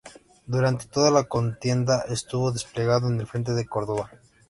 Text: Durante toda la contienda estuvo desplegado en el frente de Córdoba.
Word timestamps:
Durante 0.47 0.87
toda 0.87 1.11
la 1.11 1.25
contienda 1.25 2.05
estuvo 2.09 2.51
desplegado 2.51 3.07
en 3.07 3.19
el 3.19 3.27
frente 3.27 3.51
de 3.53 3.67
Córdoba. 3.67 4.09